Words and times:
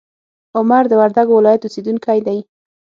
عمر 0.57 0.83
د 0.89 0.93
وردګو 0.99 1.33
ولایت 1.39 1.61
اوسیدونکی 1.63 2.19
دی. 2.27 2.39